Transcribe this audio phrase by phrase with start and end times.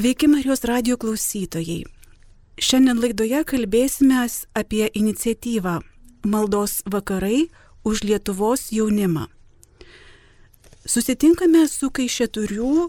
[0.00, 1.82] Sveiki Marijos radio klausytojai.
[2.56, 4.22] Šiandien laidoje kalbėsime
[4.56, 5.74] apie iniciatyvą
[6.24, 7.50] Maldos vakarai
[7.84, 9.26] už Lietuvos jaunimą.
[10.88, 12.86] Susitinkame su Kaišėturių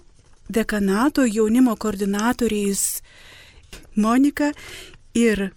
[0.47, 3.01] dekanato jaunimo koordinatoriais
[3.99, 4.53] Monika
[5.11, 5.49] ir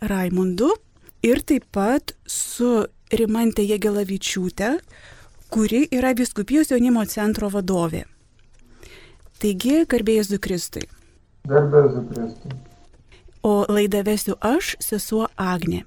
[0.00, 0.72] Raimundu
[1.20, 4.72] ir taip pat su Rimantė Jėgelavičiūtė,
[5.52, 8.06] kuri yra Viskupijos jaunimo centro vadovė.
[9.36, 10.93] Taigi, garbėjus Kristui.
[11.44, 12.54] Garbėjus Kristui.
[13.44, 15.82] O laidą vesiu aš, sesuo Agne.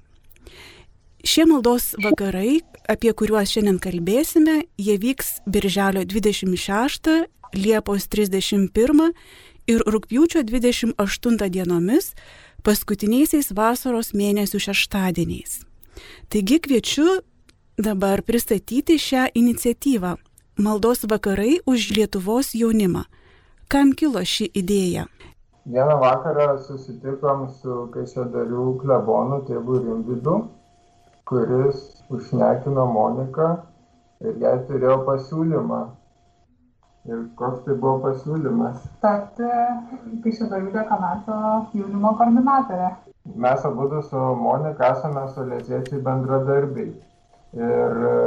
[1.26, 7.10] Šie maldos vakarai, apie kuriuos šiandien kalbėsime, jie vyks Birželio 26,
[7.58, 9.10] Liepos 31
[9.68, 12.12] ir Rūpjūčio 28 dienomis,
[12.62, 15.64] paskutiniaisiais vasaros mėnesių šeštadieniais.
[16.30, 17.18] Taigi kviečiu
[17.76, 20.16] dabar pristatyti šią iniciatyvą-
[20.64, 23.04] Maldos vakarai už Lietuvos jaunimą
[23.68, 25.02] Kam kilo ši idėja?
[25.68, 30.36] Vieną vakarą susitikom su Kaišėdarių klebonu tėvų Rimvidu,
[31.28, 33.48] kuris užšnekino Moniką
[34.24, 35.82] ir jai turėjo pasiūlymą.
[37.12, 38.80] Ir koks tai buvo pasiūlymas?
[39.04, 39.52] Tapti
[40.24, 41.36] Kaišėdarių dekanato
[41.76, 42.90] jaunimo koordinatorė.
[43.36, 46.94] Mes abu su Monika esame solėziečiai bendradarbiai.
[47.60, 48.18] Ir e,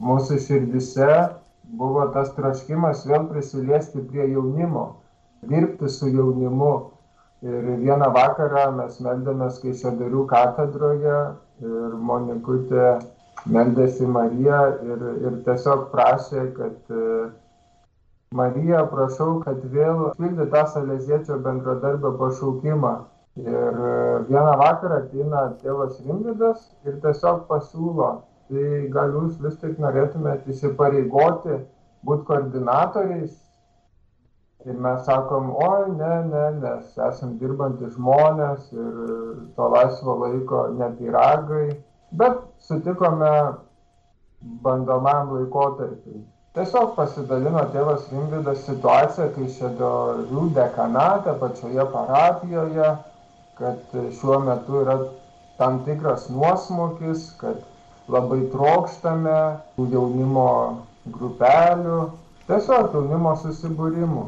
[0.00, 1.12] mūsų širdise
[1.76, 4.94] buvo tas troškimas vėl prisiliesti prie jaunimo,
[5.50, 6.74] dirbti su jaunimu.
[7.46, 11.16] Ir vieną vakarą mes meldėmės Kaišėdarių katedroje
[11.62, 12.86] ir Monikutė
[13.52, 17.26] meldėsi Mariją ir, ir tiesiog prašė, kad e,
[18.34, 22.94] Marija, prašau, kad vėl pildy tą Saleziečio bendradarbio pašaukimą.
[23.44, 23.92] Ir e,
[24.32, 28.16] vieną vakarą ateina tėvas Rimvidas ir tiesiog pasiūlo
[28.48, 31.58] tai gal jūs vis tik norėtumėt įsipareigoti
[32.06, 33.34] būti koordinatoriais.
[34.66, 38.94] Ir mes sakom, oi, ne, ne, nes esam dirbantys žmonės ir
[39.54, 41.68] to laisvo laiko nepiragai.
[42.18, 43.30] Bet sutikome
[44.64, 46.24] bandomam laikotarpiui.
[46.56, 52.88] Tiesiog pasidalino tėvas Rimvidas situaciją, kai šedorių dekanate pačioje parapijoje,
[53.58, 54.96] kad šiuo metu yra
[55.60, 57.60] tam tikras nuosmukis, kad
[58.08, 59.36] labai trokštame
[59.92, 60.48] jaunimo
[61.18, 62.00] grupelių,
[62.48, 64.26] tiesiog jaunimo susibūrimų.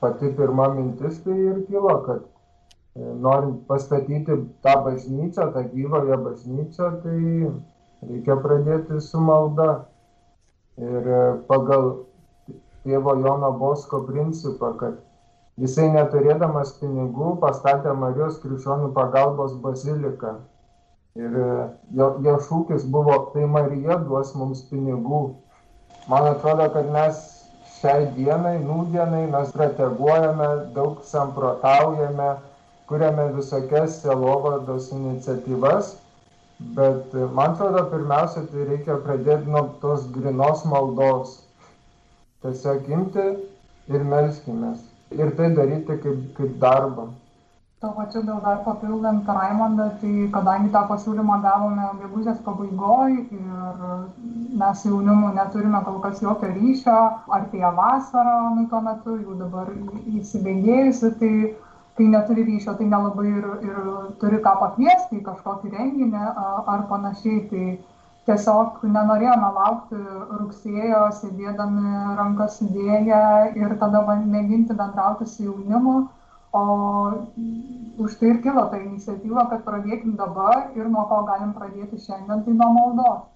[0.00, 6.90] Pati pirma mintis tai ir kilo, kad e, norint pastatyti tą bažnyčią, tą gyvąją bažnyčią,
[7.04, 7.18] tai
[8.08, 9.70] reikia pradėti su malda.
[10.80, 11.90] Ir e, pagal
[12.84, 15.02] tėvo Jono Bosko principą, kad
[15.60, 20.38] jisai neturėdamas pinigų pastatė Marijos krikščionių pagalbos baziliką
[21.18, 21.54] Ir e,
[21.98, 25.20] jo, jo šūkis buvo, tai Marija duos mums pinigų.
[26.10, 27.18] Man atrodo, kad mes
[27.80, 32.30] šiai dienai, nūdienai, mes strateguojame, daug samprotaujame,
[32.90, 35.94] kuriame visokias selovados iniciatyvas,
[36.76, 41.38] bet man atrodo, pirmiausia, tai reikia pradėti nuo tos grinos maldos.
[42.44, 43.26] Tiesiog imti
[43.92, 44.84] ir melskimės.
[45.16, 47.08] Ir tai daryti kaip, kaip darbą.
[47.80, 53.94] Tuo pačiu gal dar papildant Raimondą, tai kadangi tą pasiūlymą gavome gegužės pabaigoje ir
[54.62, 56.96] mes jaunimu neturime kol kas jokio ryšio,
[57.38, 59.72] artėja vasara, nu tuo metu jau dabar
[60.18, 61.32] įsibėgėjusi, tai
[61.96, 63.80] kai neturi ryšio, tai nelabai ir, ir
[64.20, 66.28] turi ką pakviesti į kažkokį renginį
[66.76, 67.42] ar panašiai.
[67.48, 67.66] Tai
[68.28, 70.04] tiesiog nenorėjome laukti
[70.36, 73.26] rugsėjo, sėdėdami rankas sudėję
[73.64, 76.00] ir tada mėginti bendrauti su jaunimu
[76.52, 76.62] o
[77.98, 82.42] už tai ir kilo ta iniciatyva, kad pradėkim dabar ir nuo ko galim pradėti šiandien,
[82.46, 83.28] tai nuo maldos.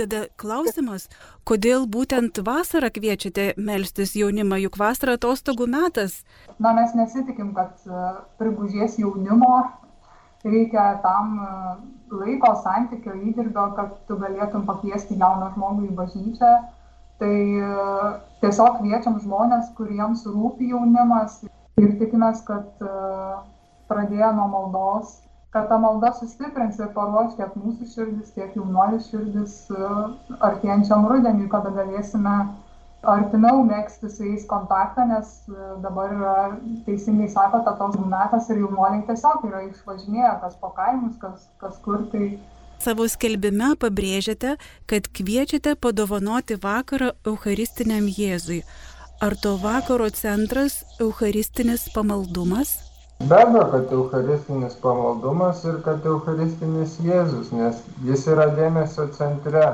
[0.00, 1.10] Tada klausimas,
[1.44, 6.22] kodėl būtent vasarą kviečiate melstis jaunimą, juk vasara atostogų metas?
[6.56, 8.06] Na, mes nesitikim, kad e,
[8.40, 9.58] prigužės jaunimo,
[10.46, 11.50] reikia tam e,
[12.16, 16.54] laiko, santykio, įdirbio, kad tu galėtum pakviesti jauną žmogų į bažnyčią.
[17.20, 17.70] Tai e,
[18.40, 21.42] tiesiog kviečiam žmonės, kuriems rūpi jaunimas
[21.80, 22.92] ir tikimės, kad e,
[23.90, 25.16] pradėję nuo maldos,
[25.54, 29.92] kad ta malda sustiprins ir paruoš tiek mūsų širdis, tiek jaunuolių širdis e,
[30.38, 32.34] artėjančiam rudeniui, kada galėsime
[33.08, 36.36] artimiau mėgsti su jais kontaktą, nes e, dabar yra,
[36.86, 42.04] teisingai sakote, toks metas ir jaunuoliai tiesiog yra išvažinėję, kas po kaimus, kas, kas kur
[42.12, 42.36] tai.
[42.78, 44.52] Savo skelbime pabrėžiate,
[44.86, 48.60] kad kviečiate padovanoti vakarą Eucharistiniam Jėzui.
[49.20, 52.68] Ar to vakaro centras Eucharistinis pamaldumas?
[53.18, 59.64] Be abejo, kad Eucharistinis pamaldumas ir kad Eucharistinis Jėzus, nes jis yra dėmesio centre.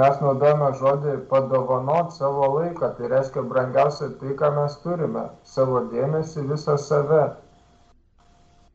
[0.00, 5.24] mes naudojame žodį padovanot savo laiką, tai reiškia brangiausia tai, ką mes turime-
[5.54, 7.24] savo dėmesį, visą save.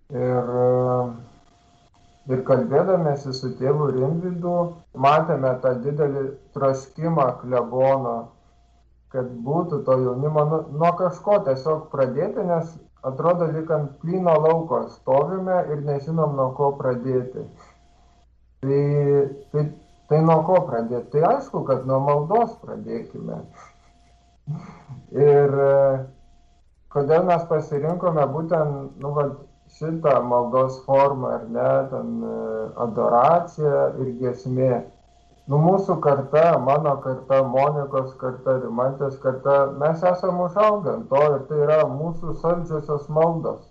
[0.09, 0.53] Ir,
[2.33, 4.57] ir kalbėdamėsi su tėvu Rimvidu,
[4.95, 8.34] matėme tą didelį troškimą klebono,
[9.15, 12.73] kad būtų to jaunimo nu, nuo kažko tiesiog pradėti, nes
[13.07, 17.45] atrodo lyg ant plyno lauko stovime ir nežinom nuo ko pradėti.
[18.65, 18.81] Tai,
[19.53, 19.63] tai,
[20.09, 21.11] tai nuo ko pradėti?
[21.15, 23.39] Tai aišku, kad nuo maldos pradėkime.
[25.15, 25.55] Ir
[26.93, 29.29] kodėl mes pasirinkome būtent nu, va,
[29.75, 32.11] šitą maldos formą, ar ne, ten
[32.85, 34.73] adoracija ir gesmė
[35.51, 41.43] nu mūsų karta mano karta monikos karta rimantės karta mes esam užaugę ant to ir
[41.49, 43.61] tai yra mūsų saldžiosios maldos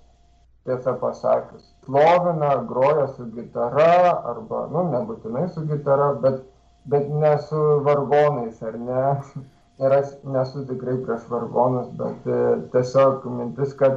[0.65, 1.65] tiesą pasakius.
[1.85, 6.41] Šlovina groja su gitara arba nu nebūtinai su gitara bet
[6.85, 9.05] bet ne su vargonais ar ne?
[9.83, 12.41] Ir aš nesu tikrai prieš vargonus bet e,
[12.73, 13.97] tiesiog mintis kad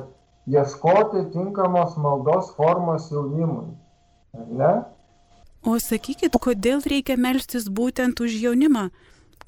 [0.49, 3.67] ieškoti tinkamos maldos formos jaunimui
[4.39, 4.71] ar ne
[5.65, 8.89] O sakykit, kodėl reikia melstis būtent už jaunimą?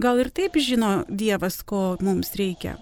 [0.02, 2.78] Gal ir taip žino Dievas, ko mums reikia?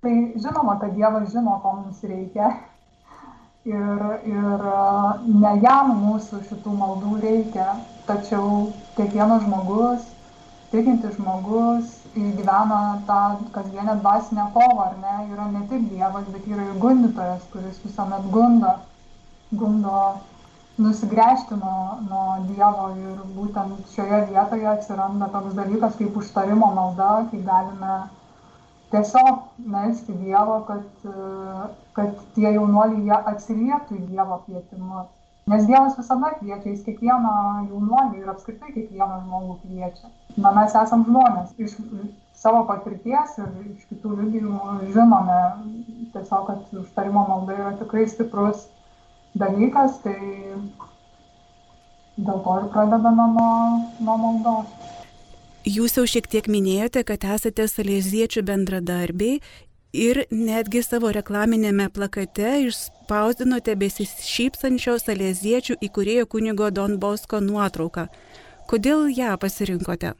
[0.00, 2.52] Tai žinoma, kad Dievas žino, ko mums reikia.
[3.68, 4.62] Ir, ir
[5.26, 7.74] ne jam mūsų šitų maldų reikia,
[8.06, 10.06] tačiau kiekvienas žmogus,
[10.70, 13.20] tikintis žmogus išgyvena tą
[13.52, 15.16] kasdienę dvasinę kovą, ar ne?
[15.34, 18.72] Yra ne tik Dievas, bet yra ir gundytojas, kuris visuomet gundo,
[19.52, 19.98] gundo
[20.80, 27.40] nusigręžti nuo, nuo Dievo ir būtent šioje vietoje atsiranda toks dalykas kaip užtarimo malda, kai
[27.46, 27.96] galime
[28.94, 29.42] tiesiog
[29.74, 31.08] melsti Dievo, kad,
[31.98, 35.10] kad tie jaunuoliai jie atsilieptų į Dievo kvietimus.
[35.50, 37.36] Nes Dievas visada kviečia, jis kiekvieną
[37.68, 40.10] jaunuolį ir apskritai kiekvieną žmogų kviečia.
[40.36, 41.74] Na, mes esam žmonės, iš
[42.40, 45.40] savo patirties ir iš kitų liudijimų žinome
[46.14, 48.68] tiesiog, kad užtarimo malda yra tikrai stiprus
[49.38, 50.16] dalykas, tai
[52.20, 53.50] dėl to ir pradedame nuo,
[54.02, 54.70] nuo maldos.
[55.68, 59.40] Jūs jau šiek tiek minėjote, kad esate salėziečių bendradarbiai
[59.92, 68.06] ir netgi savo reklaminėme plakate išspausdinote besišypsančio salėziečių įkūrėjo kunigo Don Bosko nuotrauką.
[68.70, 70.14] Kodėl ją pasirinkote?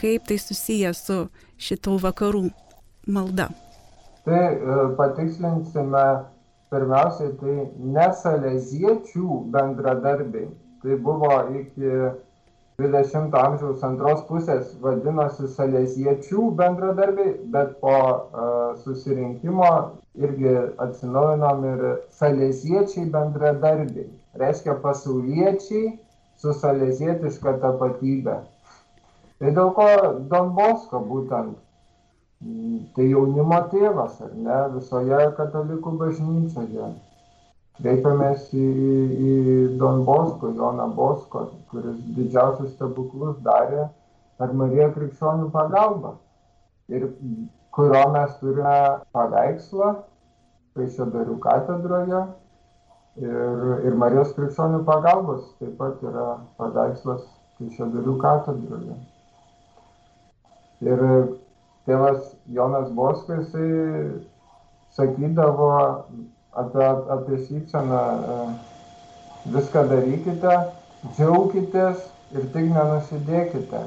[0.00, 1.28] Kaip tai susiję su
[1.60, 2.46] šitų vakarų
[3.06, 3.50] malda?
[4.24, 6.04] Tai e, patikslinsime
[6.70, 7.54] pirmiausiai tai
[7.94, 10.50] ne saleziečių bendradarbiai.
[10.82, 11.94] Tai buvo iki
[12.80, 19.72] 20 amžiaus antros pusės vadinosi saleziečių bendradarbiai, bet po uh, susirinkimo
[20.24, 20.54] irgi
[20.86, 21.82] atsinaujinom ir
[22.20, 24.08] saleziečiai bendradarbiai.
[24.40, 25.98] Reiškia pasauliečiai
[26.40, 28.38] su salezietiška tapatybė.
[29.40, 29.88] Tai dėl ko
[30.32, 31.58] Don Bosko būtent
[32.40, 36.90] tai jaunimo tėvas, ar ne, visoje katalikų bažnyčioje.
[37.80, 38.66] Kreipiamės į,
[39.28, 39.32] į
[39.80, 43.86] Don Bosko, Joną Bosko, kuris didžiausius stebuklus darė
[44.40, 46.14] per Mariją krikščionių pagalbą.
[46.92, 47.06] Ir
[47.76, 48.76] kurio mes turime
[49.16, 49.94] paveikslą
[50.76, 52.22] Kaišėdarių katedroje.
[53.20, 56.26] Ir, ir Marijos krikščionių pagalbos taip pat yra
[56.60, 57.24] paveikslas
[57.60, 58.96] Kaišėdarių katedroje.
[60.88, 61.06] Ir
[61.90, 64.20] tėvas Jonas Bosko, jisai
[64.94, 65.70] sakydavo
[66.62, 68.38] apie, apie šypseną, e,
[69.54, 70.56] viską darykite,
[71.16, 72.06] džiaukitės
[72.36, 73.82] ir tik nenusidėkite.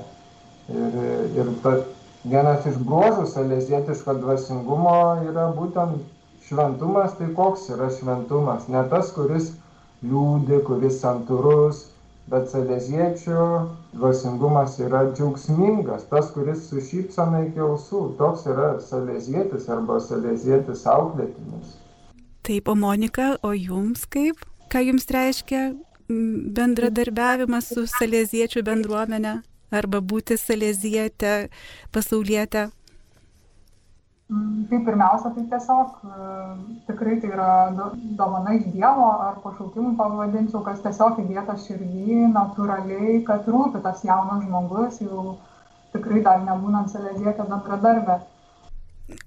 [0.74, 0.98] Ir,
[1.38, 1.76] ir ta,
[2.24, 6.00] vienas iš bruožų salezietiško dvasingumo yra būtent
[6.48, 8.70] šventumas, tai koks yra šventumas?
[8.72, 9.52] Ne tas, kuris
[10.04, 11.86] liūdi, kuris santūrus,
[12.32, 13.46] bet saleziečių
[13.94, 21.80] dvasingumas yra džiaugsmingas, tas, kuris su šypsena iki ausų, toks yra salezietis arba salezietis auklėtinis.
[22.44, 24.40] Taip, o Monika, o jums kaip?
[24.72, 25.72] Ką jums reiškia
[26.10, 29.38] bendradarbiavimas su saleziečių bendruomenė
[29.74, 31.50] arba būti salezietė,
[31.96, 32.68] pasaulietė?
[34.70, 36.28] Tai pirmiausia, tai tiesiog e,
[36.88, 37.50] tikrai tai yra
[38.18, 44.46] dovana iš Dievo ar pašaukimų pavadinčiau, kas tiesiog įdėta širdį, natūraliai, kad rūpi tas jaunas
[44.46, 45.36] žmogus, jau
[45.94, 48.22] tikrai dar nebūnant salėdėtę bendradarbę.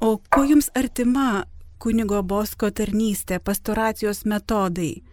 [0.01, 1.45] O kuo jums artima
[1.79, 5.05] kunigo Bosko tarnystė, pastoracijos metodai?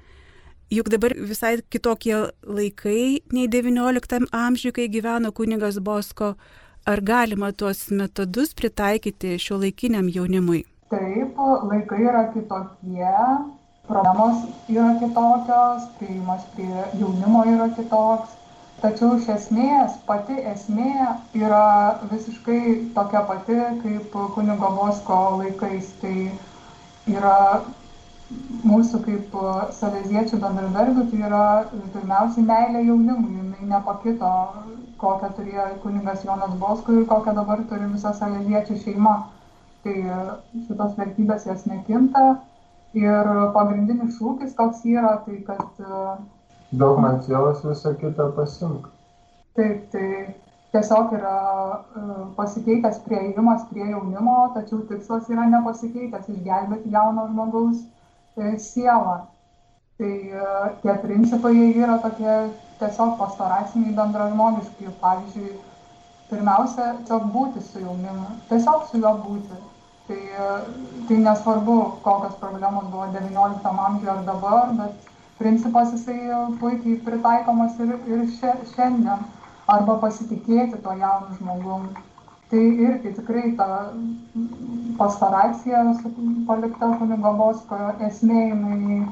[0.73, 6.33] Juk dabar visai kitokie laikai nei XIX amžiuje, kai gyveno kunigas Bosko
[6.85, 10.65] Ar galima tuos metodus pritaikyti šio laikiniam jaunimui?
[10.91, 11.37] Taip,
[11.69, 13.13] laikai yra kitokie,
[13.87, 14.41] problemos
[14.73, 18.35] yra kitokios, prieimas prie jaunimo yra kitoks.
[18.83, 21.07] tačiau iš esmės pati esmė
[21.39, 21.63] yra
[22.11, 22.59] visiškai
[22.97, 25.93] tokia pati kaip kunigo Bosko laikais.
[26.01, 26.17] Tai
[27.15, 27.37] yra
[28.67, 29.37] mūsų kaip
[29.79, 31.45] saleziečių bendradarbių, tai yra
[31.95, 34.33] pirmiausiai meilė jaunimui, jinai nepakito,
[35.03, 39.15] kokią turėjo kunigas Jonas Bosko ir kokią dabar turi visa saleziečių šeima.
[39.83, 39.95] Tai
[40.67, 42.23] šitos vertybės jas nekinta
[42.95, 45.81] ir pagrindinis šūkis toks yra, tai kad
[46.71, 48.87] daug man sielos visą kitą pasimk.
[49.57, 50.07] Taip, tai
[50.73, 52.03] tiesiog yra e,
[52.37, 59.19] pasikeitęs prieigimas prie jaunimo, tačiau tikslas yra nepasikeitęs- išgelbėti jauno žmogaus e, sielą.
[60.03, 60.47] Tai e,
[60.81, 62.33] tie principai yra tokie
[62.79, 64.89] tiesiog pastoraciniai bendražmogiški.
[65.03, 65.53] Pavyzdžiui,
[66.31, 69.61] pirmiausia, tiesiog būti su jaunimu, tiesiog su juo būti.
[70.09, 70.19] Tai,
[71.07, 75.07] tai nesvarbu, kokios problemos buvo XIX amžiuje ar dabar, bet
[75.39, 76.17] principas jisai
[76.59, 79.23] puikiai pritaikomas ir, ir šiandien,
[79.71, 81.87] arba pasitikėti to jaunu žmogum.
[82.51, 83.67] Tai irgi tikrai ta
[84.99, 85.85] pastaracija
[86.49, 87.79] palikta kunigo Bosko
[88.09, 89.05] esmė, jinai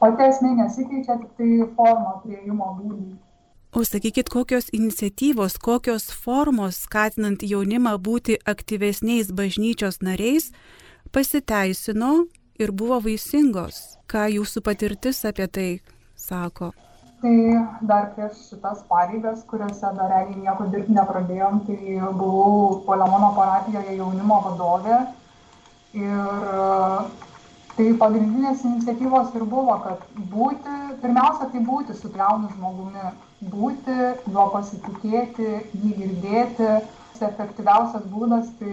[0.00, 3.14] pati esmė nesikeičia, tik tai forma prieimo būdai.
[3.76, 10.48] O sakykit, kokios iniciatyvos, kokios formos skatinant jaunimą būti aktyvesniais bažnyčios nariais
[11.12, 12.24] pasiteisino
[12.56, 13.98] ir buvo vaisingos.
[14.08, 15.68] Ką jūsų patirtis apie tai
[16.16, 16.72] sako?
[17.20, 17.36] Tai
[17.88, 24.40] dar prieš šitas pareigas, kuriuose dar realiai nieko dirbti nepradėjom, tai buvau Polemono parapijoje jaunimo
[24.46, 24.98] vadovė.
[25.96, 27.25] Ir
[27.76, 33.12] tai pagrindinės iniciatyvos ir buvo, kad būti, pirmiausia, tai būti su jaunu žmogumi,
[33.52, 33.96] būti,
[34.32, 35.50] juo pasitikėti,
[35.82, 36.70] jį girdėti.
[37.16, 38.72] Efektyviausias būdas tai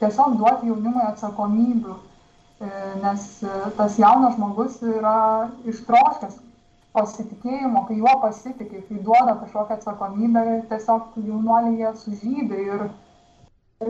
[0.00, 1.94] tiesiog duoti jaunimui atsakomybių
[2.62, 6.36] E, nes e, tas jaunas žmogus yra ištroškęs
[6.94, 12.84] pasitikėjimo, kai juo pasitikė, kai duoda kažkokią atsakomybę, tiesiog jaunuoliai jie sužydė ir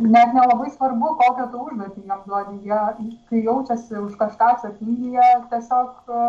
[0.00, 5.30] net nelabai svarbu, kokią tu užduotį jam duodi, jie, kai jaučiasi už kažką atsakingi, jie
[5.50, 6.28] tiesiog, e,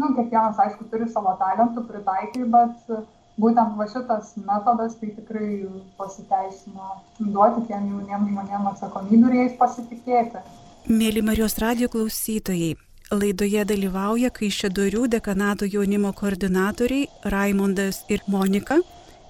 [0.00, 2.94] nu, kiekvienas, aišku, turi savo talentų pritaikai, bet
[3.40, 5.50] būtent va šitas metodas tai tikrai
[5.98, 10.42] pasiteisino duoti tiem jauniems žmonėms atsakomybę ir jais pasitikėti.
[10.90, 12.74] Mėly Marijos radio klausytojai,
[13.12, 18.80] laidoje dalyvauja Kaišėdorių dekanato jaunimo koordinatoriai Raimondas ir Monika,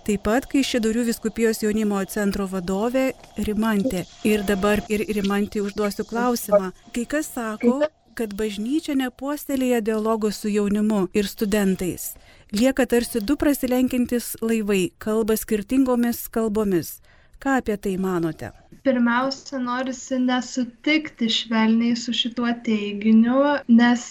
[0.06, 3.12] taip pat Kaišėdorių viskupijos jaunimo centro vadovė
[3.48, 4.04] Rimantė.
[4.28, 6.72] Ir dabar ir Rimantė užduosiu klausimą.
[6.94, 7.80] Kai kas sako,
[8.18, 12.12] kad bažnyčia nepuostelėja dialogo su jaunimu ir studentais.
[12.52, 16.98] Lieka tarsi du prasilenkintis laivai, kalba skirtingomis kalbomis.
[17.42, 18.52] Ką apie tai manote?
[18.82, 24.06] pirmiausia norisi nesutikti švelniai su šituo teiginiu, nes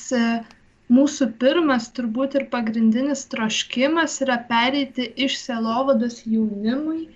[0.98, 7.07] mūsų pirmas turbūt ir pagrindinis troškimas yra pereiti iš selovados jaunimui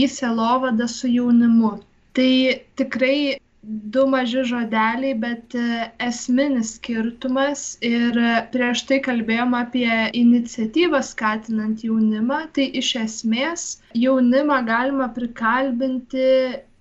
[0.00, 1.76] į selovadą su jaunimu.
[2.14, 2.32] Tai
[2.78, 8.16] tikrai du maži žodeliai, bet e, esminis skirtumas ir
[8.54, 9.90] prieš tai kalbėjom apie
[10.22, 13.66] iniciatyvą skatinant jaunimą, tai iš esmės
[14.06, 16.26] jaunimą galima prikalbinti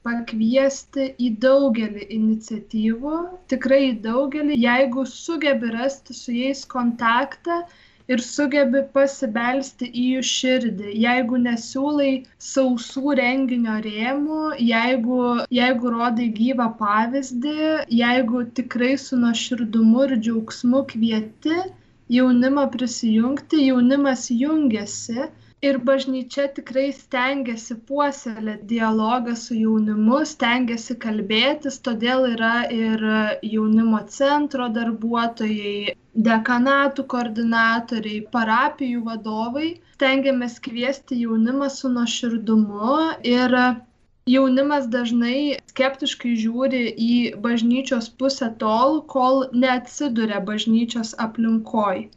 [0.09, 3.17] pakviesti į daugelį iniciatyvų,
[3.51, 7.59] tikrai į daugelį, jeigu sugebi rasti su jais kontaktą
[8.13, 10.93] ir sugebi pasibelsti į jų širdį.
[11.03, 12.11] Jeigu nesiūlai
[12.45, 14.39] sausų renginio rėmų,
[14.71, 15.19] jeigu,
[15.59, 17.57] jeigu rodai gyvą pavyzdį,
[18.01, 21.59] jeigu tikrai su nuoširdumu ir džiaugsmu kvieti
[22.17, 25.29] jaunimą prisijungti, jaunimas jungiasi
[25.67, 33.03] ir bažnyčia tikrai stengiasi puoselėti dialogą su jaunimu, stengiasi kalbėtis, todėl yra ir
[33.53, 35.95] jaunimo centro darbuotojai,
[36.29, 39.69] dekanatų koordinatoriai, parapijų vadovai.
[39.97, 42.95] Stengiamės kviesti jaunimą su nuoširdumu
[43.33, 43.57] ir
[44.29, 47.15] jaunimas dažnai skeptiškai žiūri į
[47.47, 52.07] bažnyčios pusę tol, kol neatsiduria bažnyčios aplinkoj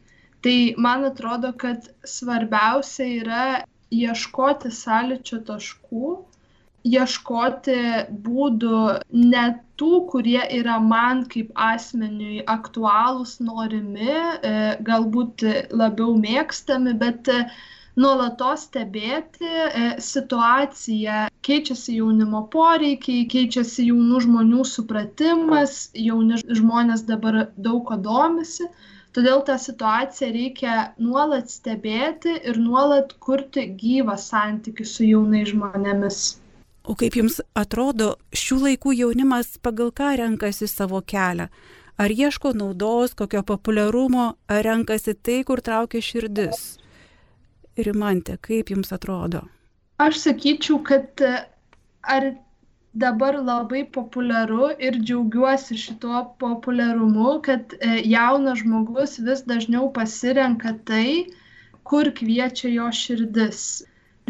[0.45, 0.57] tai
[0.87, 3.45] man atrodo kad svarbiausia yra
[3.93, 6.17] ieškoti sąlyčio taškų
[6.83, 7.75] ieškoti
[8.23, 8.79] būdų
[9.33, 9.43] ne
[9.79, 14.55] tų, kurie yra man kaip asmeniui aktualūs, norimi, e,
[14.89, 17.39] galbūt labiau mėgstami, bet e,
[17.95, 21.27] nuolatos stebėti e, situaciją.
[21.43, 28.67] Keičiasi jaunimo poreikiai, keičiasi jaunų žmonių supratimas, jauni žmonės dabar daug ko domisi.
[29.13, 36.21] Todėl tą situaciją reikia nuolat stebėti ir nuolat kurti gyvą santykių su jaunais žmonėmis.
[36.83, 41.47] O kaip jums atrodo, šių laikų jaunimas pagal ką renkasi savo kelią?
[42.01, 46.63] Ar ieško naudos, kokio populiarumo, ar renkasi tai, kur traukia širdis?
[47.77, 49.45] Rimantė, kaip jums atrodo?
[50.01, 52.33] Aš sakyčiau, kad ar
[52.93, 57.73] dabar labai populiaru ir džiaugiuosi šituo populiarumu, kad
[58.15, 61.07] jaunas žmogus vis dažniau pasirenka tai,
[61.83, 63.63] kur kviečia jo širdis.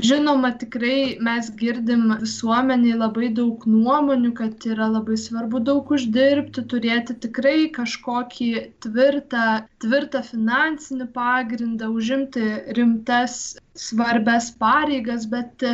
[0.02, 7.14] Žinoma, tikrai mes girdim visuomeniai labai daug nuomonių, kad yra labai svarbu daug uždirbti, turėti
[7.26, 8.48] tikrai kažkokį
[8.86, 9.44] tvirtą,
[9.86, 12.48] tvirtą finansinį pagrindą, užimti
[12.80, 13.38] rimtas,
[13.78, 15.68] svarbes pareigas, bet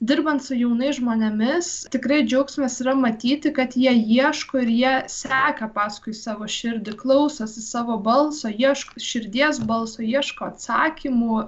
[0.00, 6.14] dirbant su jaunais žmonėmis, tikrai džiaugsmas yra matyti, kad jie ieško ir jie seka paskui
[6.16, 11.42] savo širdį, klausosi savo balso, ieško širdies balso, ieško atsakymų,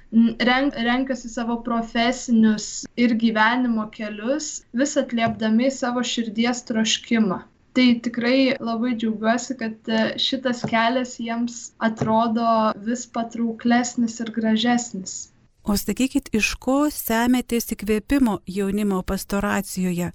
[0.50, 2.68] renk, renkasi savo profesinius
[3.00, 7.42] ir gyvenimo kelius, vis atliepdami savo širdies troškimą.
[7.72, 12.48] Tai tikrai labai džiaugiuosi, kad šitas kelias jiems atrodo
[12.88, 15.31] vis patrauklesnis ir gražesnis.
[15.62, 20.08] O sakykit, iš ko semėtės įkvėpimo jaunimo pastoracijoje?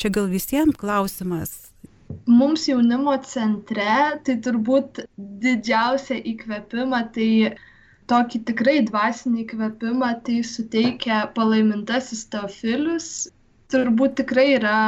[0.00, 1.50] Čia gal visiems klausimas.
[2.24, 5.02] Mums jaunimo centre tai turbūt
[5.44, 7.28] didžiausia įkvėpima, tai
[8.12, 13.08] tokį tikrai dvasinį įkvėpimą tai suteikia palaimintasis Teofilius.
[13.74, 14.78] Turbūt tikrai yra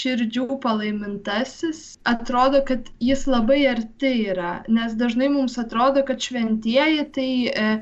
[0.00, 1.80] širdžių palaimintasis.
[2.12, 7.30] Atrodo, kad jis labai arti yra, nes dažnai mums atrodo, kad šventieji tai...
[7.48, 7.72] E,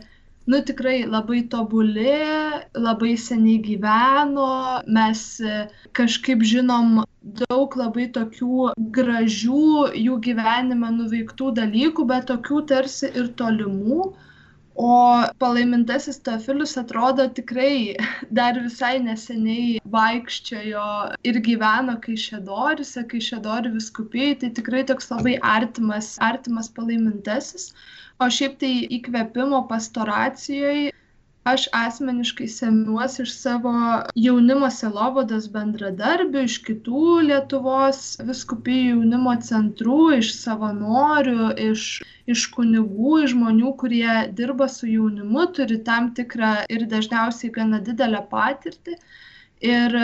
[0.49, 2.13] nu tikrai labai tobuli,
[2.87, 4.53] labai seniai gyveno,
[4.99, 5.59] mes e,
[5.99, 7.03] kažkaip žinom
[7.43, 9.67] daug labai tokių gražių
[10.07, 14.09] jų gyvenime nuveiktų dalykų, bet tokių tarsi ir tolimų.
[14.79, 14.97] O
[15.43, 17.99] palaimintasis Teofilius atrodo tikrai
[18.39, 20.89] dar visai neseniai vaikščiojo
[21.29, 27.73] ir gyveno Kaišėdoriuose, Kaišėdorių viskupijai, tai tikrai toks labai artimas, artimas palaimintasis.
[28.25, 30.89] O šiaip tai įkvėpimo pastoracijoje
[31.51, 33.73] aš asmeniškai semiuosi iš savo
[34.23, 41.85] jaunimo selovados bendradarbių, iš kitų Lietuvos viskupijų jaunimo centrų, iš savanorių, iš,
[42.35, 48.25] iš kunigų, iš žmonių, kurie dirba su jaunimu, turi tam tikrą ir dažniausiai gana didelę
[48.35, 48.99] patirtį.
[49.69, 49.95] Ir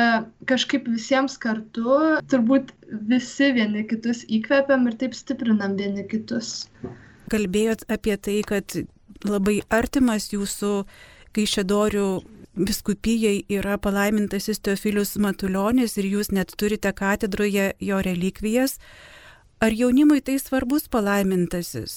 [0.50, 1.98] kažkaip visiems kartu
[2.30, 2.72] turbūt
[3.10, 6.56] visi vieni kitus įkvepiam ir taip stiprinam vieni kitus
[7.32, 8.76] kalbėjot apie tai, kad
[9.24, 10.84] labai artimas jūsų
[11.34, 12.08] Kaišėdorių
[12.54, 18.78] biskupijai yra palaimintasis Teofilius Matuljonis ir jūs net turite katedroje jo relikvijas.
[19.58, 21.96] Ar jaunimui tai svarbus palaimintasis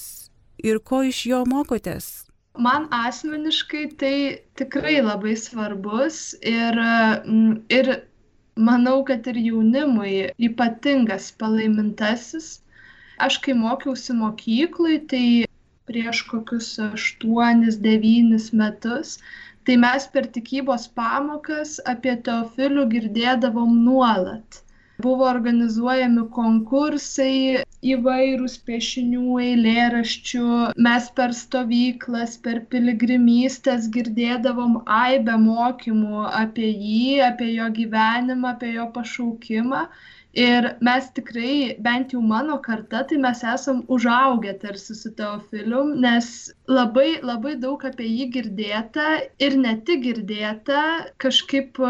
[0.58, 2.28] ir ko iš jo mokotės?
[2.58, 4.14] Man asmeniškai tai
[4.58, 7.90] tikrai labai svarbus ir, mm, ir
[8.56, 12.58] manau, kad ir jaunimui ypatingas palaimintasis
[13.26, 15.24] Aš kai mokiausi mokyklai, tai
[15.90, 19.16] prieš kokius 8-9 metus,
[19.64, 24.60] tai mes per tikybos pamokas apie teofilių girdėdavom nuolat.
[25.06, 30.46] Buvo organizuojami konkursai, įvairūs piešinių, eilėraščių,
[30.86, 38.88] mes per stovyklas, per piligrimystės girdėdavom aibę mokymų apie jį, apie jo gyvenimą, apie jo
[38.98, 39.84] pašaukimą.
[40.38, 46.28] Ir mes tikrai, bent jau mano karta, tai mes esam užaugę tarsi su Teofilium, nes
[46.70, 49.06] labai, labai daug apie jį girdėta
[49.46, 50.82] ir ne tik girdėta,
[51.24, 51.80] kažkaip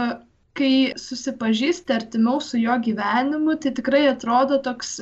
[0.58, 0.70] kai
[1.02, 4.94] susipažįsti artimiau su jo gyvenimu, tai tikrai atrodo toks,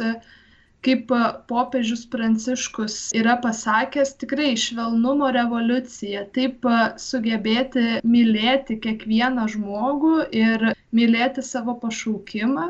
[0.88, 1.14] kaip
[1.52, 6.66] popiežius Pranciškus yra pasakęs, tikrai švelnumo revoliucija, taip
[7.04, 10.66] sugebėti mylėti kiekvieną žmogų ir
[11.00, 12.66] mylėti savo pašaukimą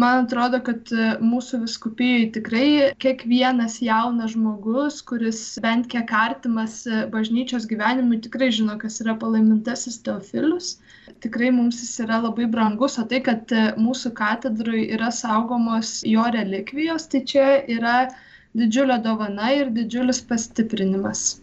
[0.00, 0.88] man atrodo kad
[1.20, 2.66] mūsų vyskupijoj tikrai
[3.02, 10.78] kiekvienas jaunas žmogus kuris bent kiek artimas bažnyčios gyvenimui tikrai žino kas yra palaimintasis teofilius.
[11.20, 17.08] Tikrai mums jis yra labai brangus o tai kad mūsų katedroj yra saugomos jo relikvijos
[17.12, 18.08] tai čia yra
[18.56, 21.42] didžiulė dovana ir didžiulis pastiprinimas.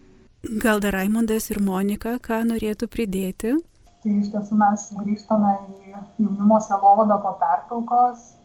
[0.63, 3.57] Gal dar raimondas ir monika ką norėtų pridėti?
[3.99, 8.38] Tai iš tiesų mes grįžtame į jaunimo selovadą po pertraukos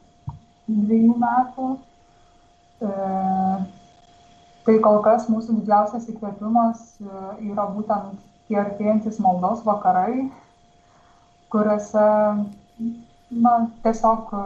[0.69, 1.69] dviejų metų.
[2.85, 2.93] E,
[4.65, 7.11] tai kol kas mūsų didžiausias įkvėpimas e,
[7.51, 8.17] yra būtent
[8.49, 10.27] tie artėjantis maldos vakarai,
[11.53, 12.09] kuriuose
[13.31, 14.45] na, tiesiog e,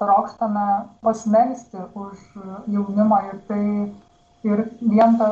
[0.00, 0.68] trokštame
[1.04, 2.24] pasmelsti už
[2.72, 3.64] jaunimą ir tai
[4.44, 5.28] ir vien ta,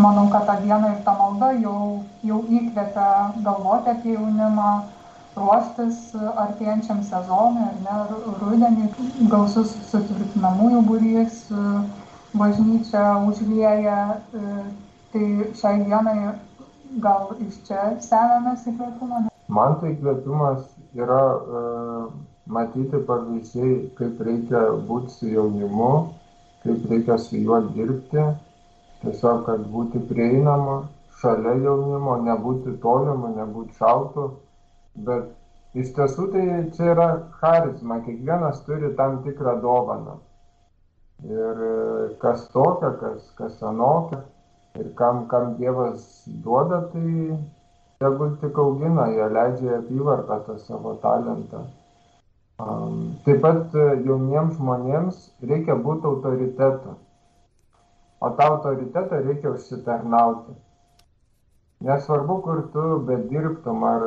[0.00, 3.08] manau, kad ta diena ir ta malda jau, jau įkvėpia
[3.44, 4.68] galvoti apie jaunimą,
[5.36, 8.88] ruoštis artėjančiam sezonui, ar ne, rudenį
[9.32, 11.40] gausus sutvirtinamųjų būrys,
[12.34, 13.98] bažnyčia užlieja,
[15.14, 15.26] tai
[15.60, 16.34] šiai dienai
[17.02, 19.26] gal iš čia semiamės įkvėpimo?
[19.54, 20.64] Man tai įkvėpimas
[20.96, 22.06] yra uh,
[22.46, 25.90] matyti pavyzdžiai, kaip reikia būti su jaunimu,
[26.64, 28.24] kaip reikia su juo dirbti,
[29.02, 30.84] tiesiog, kad būti prieinama
[31.20, 34.30] šalia jaunimo, nebūti tolimu, nebūti šaltu,
[34.94, 35.30] bet
[35.74, 36.44] iš tiesų tai
[36.76, 37.08] čia yra
[37.40, 40.18] charizma, kiekvienas turi tam tikrą dovaną.
[41.24, 41.74] Ir e,
[42.22, 44.24] kas tokia, kas, kas anokia,
[44.78, 47.38] ir kam, kam Dievas duoda, tai
[48.02, 51.64] tegul tik augina, jie leidžia apyvartą tą savo talentą.
[52.58, 56.94] Um, taip pat e, jauniems žmonėms reikia būti autoritetu.
[58.22, 60.54] O tą autoritetą reikia užsitarnauti.
[61.84, 64.04] Nesvarbu, kur tu bedirbtum, ar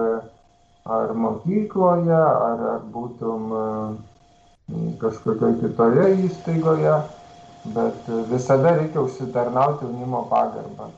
[0.87, 3.63] ar mokykloje, ar, ar būtum e,
[5.01, 6.95] kažkokioje kitoje įstaigoje,
[7.75, 10.89] bet visada reikia užsitarnauti jaunimo pagarbą.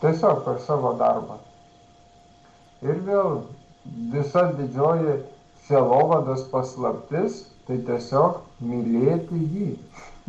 [0.00, 1.36] Tiesiog per savo darbą.
[2.80, 3.42] Ir vėl
[4.12, 5.18] visa didžioji
[5.68, 9.68] sielovados paslaptis, tai tiesiog mylėti jį,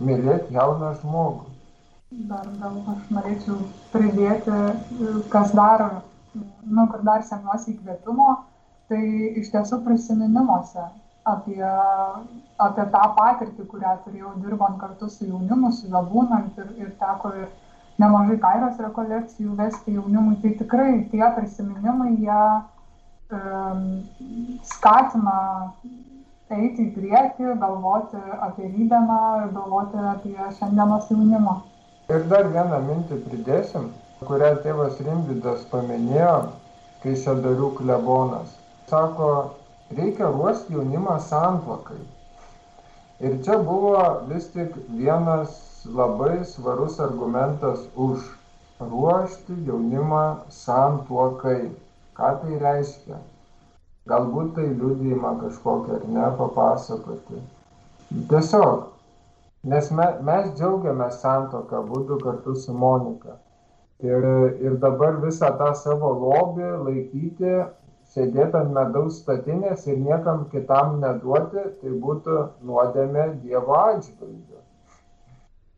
[0.03, 1.47] mylėti jauną žmogų.
[2.27, 3.57] Dar gal aš norėčiau
[3.93, 4.57] pridėti,
[5.31, 5.85] kas dar,
[6.35, 8.33] nu, kur dar semiuosi įkvėpimo,
[8.91, 9.03] tai
[9.39, 10.83] iš tiesų prisiminimuose
[11.31, 11.63] apie,
[12.59, 17.33] apie tą patirtį, kurią turėjau dirbant kartu su jaunimu, su juo būnant ir, ir teko
[17.39, 17.49] ir
[18.01, 22.43] nemažai kairos rekolekcijų vesti jaunimui, tai tikrai tie prisiminimai jie
[23.37, 23.83] um,
[24.73, 25.37] skatina
[26.51, 29.19] eiti į priekį, galvoti apie rydieną
[29.55, 31.59] galvoti apie šiandienos jaunimą.
[32.11, 33.91] Ir dar vieną mintį pridėsim,
[34.27, 36.33] kurią tėvas Rimvidas paminėjo,
[37.05, 38.57] kai šedarių klebonas
[38.91, 39.31] sako,
[39.97, 42.01] reikia ruošti jaunimą santuokai.
[43.21, 43.97] Ir čia buvo
[44.29, 48.25] vis tik vienas labai svarus argumentas už
[48.79, 51.69] ruošti jaunimą santuokai.
[52.17, 53.19] Ką tai reiškia?
[54.09, 57.41] Galbūt tai liūdėjimą kažkokią ar ne papasakoti.
[58.31, 58.87] Tiesiog,
[59.71, 63.37] nes me, mes džiaugiamės santoką būdų kartu su Monika.
[64.01, 64.25] Ir,
[64.65, 67.53] ir dabar visą tą savo lobį laikyti
[68.13, 74.59] sėdėt ant medaus statinės ir niekam kitam neduoti, tai būtų nuodėmė Dievo atžvilgiu.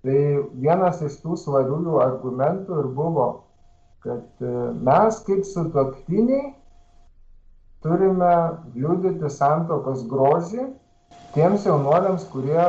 [0.04, 0.20] Tai
[0.66, 3.28] vienas iš tų svariųjų argumentų ir buvo,
[4.04, 6.50] kad e, mes kaip sutoktiniai
[7.86, 8.34] turime
[8.76, 10.66] liūdyti santokos grožį
[11.36, 12.66] tiems jaunuoliams, kurie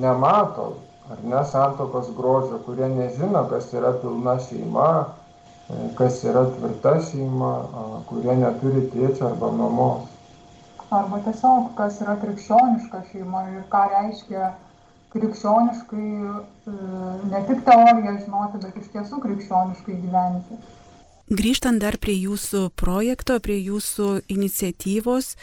[0.00, 0.70] nemato
[1.10, 4.88] ar ne santokos grožio, kurie nežino, kas yra pilna šeima,
[5.98, 7.50] kas yra tvirta šeima,
[8.08, 10.06] kurie neturi tėčio arba mamos.
[10.88, 14.54] Arba tiesiog, kas yra krikščioniška šeima ir ką reiškia
[15.12, 16.72] krikščioniškai, e,
[17.32, 20.58] ne tik teoriją žinoti, bet iš tiesų krikščioniškai gyventi.
[21.28, 25.34] Grįžtant dar prie jūsų projekto, prie jūsų iniciatyvos,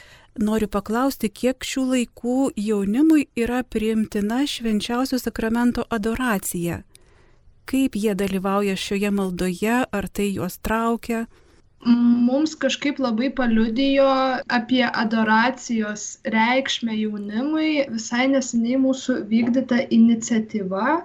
[0.41, 6.81] noriu paklausti, kiek šių laikų jaunimui yra priimtina švenčiausio sakramento adoracija
[7.71, 11.25] kaip jie dalyvauja šioje maldoje, ar tai juos traukia.
[12.27, 14.07] Mums kažkaip labai paliudijo
[14.59, 20.97] apie adoracijos reikšmę jaunimui visai neseniai mūsų vykdyta iniciatyva.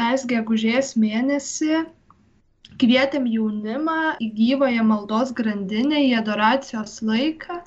[0.00, 1.84] Mes gegužės mėnesį
[2.82, 7.62] kvietėm jaunimą į gyvąją maldos grandinę, į adoracijos laiką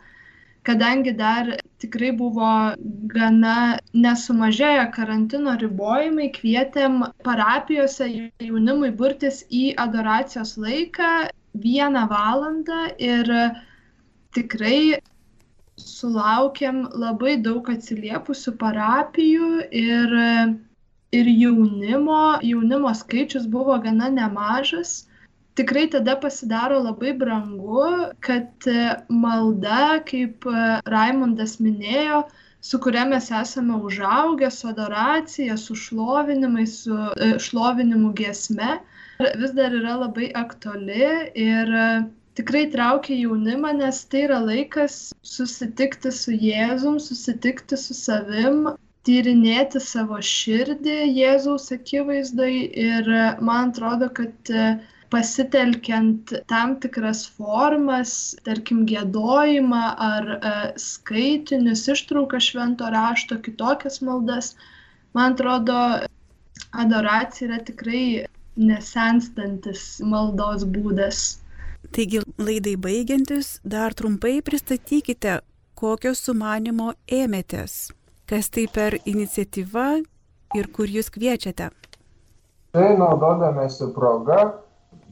[0.64, 2.50] kadangi dar tikrai buvo
[3.14, 3.56] gana
[4.06, 11.12] nesumažėję karantino ribojimai, kvietėm parapijose jaunimui burtis į adoracijos laiką
[11.66, 13.32] vieną valandą ir
[14.38, 15.02] tikrai
[15.82, 19.52] sulaukėm labai daug atsiliepusių parapijų
[19.84, 20.18] ir,
[21.20, 25.00] ir jaunimo, jaunimo skaičius buvo gana nemažas
[25.62, 32.24] tikrai tada pasidaro labai brangu, kad e, malda, kaip e, Raimondas minėjo,
[32.66, 38.80] su kuria mes esame užaugę, su adoracija, su šlovinimais, su e, šlovinimu giesme,
[39.42, 41.74] vis dar yra labai aktuali ir
[42.40, 48.72] tikrai traukia jaunimą, nes tai yra laikas susitikti su Jėzum, susitikti su savim,
[49.06, 52.56] tyrinėti savo širdį Jėzaus akivaizdai
[52.88, 54.54] ir man atrodo, kad
[55.12, 58.14] pasitelkiant tam tikras formas,
[58.48, 64.54] tarkim, gėdojimą ar e, skaitinius, ištrauką švento rašto, kitokias maldas,
[65.18, 65.82] man atrodo,
[66.72, 68.06] adoracija yra tikrai
[68.56, 71.22] nesenstantis maldos būdas.
[71.92, 75.42] Taigi, laidai baigiantis, dar trumpai pristatykite,
[75.76, 77.92] kokio sumanimo ėmėtės,
[78.30, 79.88] kas tai per iniciatyva
[80.56, 81.72] ir kur jūs kviečiate.
[82.72, 84.44] Tai naudodamėsi proga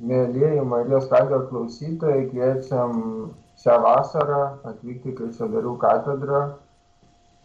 [0.08, 2.98] mėlyjeji Marijos radio klausytojai, kviečiam
[3.60, 6.42] šią vasarą atvykti į Kaišėdarių katedrą.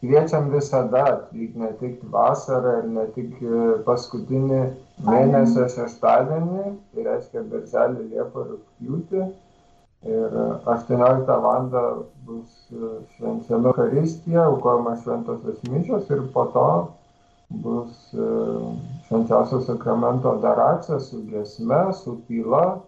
[0.05, 3.38] Kviečiam visada atvykti, ne tik vasarą ir ne tik
[3.87, 4.61] paskutinį
[5.09, 9.25] mėnesio šeštadienį, tai reiškia birželį, liepą, rūpjūtį.
[10.05, 10.35] Ir
[10.69, 11.71] 18 val.
[12.27, 12.59] bus
[13.17, 16.67] švenčiama Eucharistija, aukojama šventosios mišios ir po to
[17.48, 18.14] bus
[19.07, 22.80] švenčiausio sakramento adoracija su gesme, su tyla,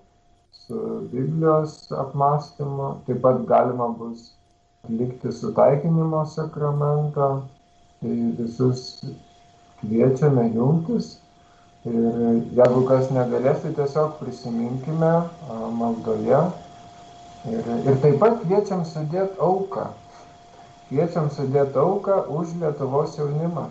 [0.52, 2.94] su Biblijos apmąstymu.
[3.06, 4.32] Taip pat galima bus
[4.84, 7.42] atlikti sutaikinimo sakramentą.
[8.00, 9.04] Tai visus
[9.80, 11.16] kviečiame jungtis.
[11.86, 11.94] Ir
[12.58, 15.12] jeigu kas negalės, tai tiesiog prisiminkime
[15.78, 16.40] maldoje.
[17.46, 19.86] Ir, ir taip pat kviečiam sudėti auką.
[20.88, 23.68] Kviečiam sudėti auką už Lietuvos jaunimą.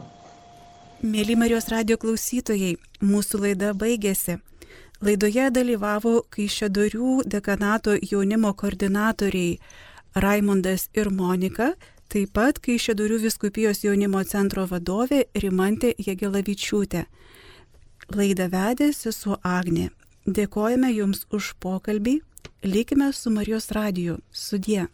[1.04, 4.38] Mėly Marijos radio klausytojai, mūsų laida baigėsi.
[5.04, 9.58] Laidoje dalyvavo Kaišėdorių dekanato jaunimo koordinatoriai
[10.16, 11.74] Raimondas ir Monika,
[12.08, 17.04] taip pat Kaišėdorių viskupijos jaunimo centro vadovė Rimantė Jėgelavičiūtė.
[18.16, 19.90] Laidą vedė sesuo Agnė.
[20.26, 22.22] Dėkojame Jums už pokalbį.
[22.64, 24.22] Likime su Marijos radiju.
[24.32, 24.88] Sudie.